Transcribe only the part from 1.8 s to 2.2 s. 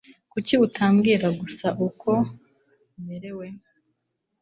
uko